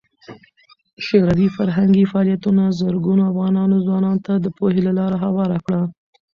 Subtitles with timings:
[1.05, 3.55] شوروي فرهنګي فعالیتونه زرګونو افغان
[3.85, 5.81] ځوانانو ته د پوهې لار هواره کړه.